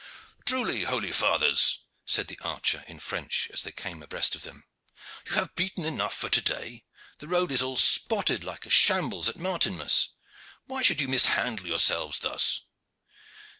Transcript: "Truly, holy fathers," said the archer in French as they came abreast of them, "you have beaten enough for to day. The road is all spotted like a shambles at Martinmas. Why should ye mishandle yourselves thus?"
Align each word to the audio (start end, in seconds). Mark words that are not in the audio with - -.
"Truly, 0.47 0.81
holy 0.85 1.11
fathers," 1.11 1.81
said 2.07 2.27
the 2.27 2.39
archer 2.43 2.83
in 2.87 2.99
French 2.99 3.47
as 3.53 3.61
they 3.61 3.71
came 3.71 4.01
abreast 4.01 4.33
of 4.33 4.41
them, 4.41 4.63
"you 5.27 5.33
have 5.33 5.53
beaten 5.55 5.85
enough 5.85 6.15
for 6.15 6.27
to 6.27 6.41
day. 6.41 6.85
The 7.19 7.27
road 7.27 7.51
is 7.51 7.61
all 7.61 7.77
spotted 7.77 8.43
like 8.43 8.65
a 8.65 8.71
shambles 8.71 9.29
at 9.29 9.35
Martinmas. 9.37 10.09
Why 10.65 10.81
should 10.81 11.01
ye 11.01 11.05
mishandle 11.05 11.67
yourselves 11.67 12.17
thus?" 12.17 12.61